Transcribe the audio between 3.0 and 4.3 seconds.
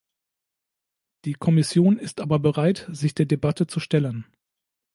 der Debatte zu stellen.